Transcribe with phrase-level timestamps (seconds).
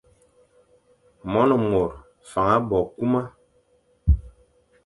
[1.31, 1.91] Mone mor
[2.31, 3.21] faña bo kuma.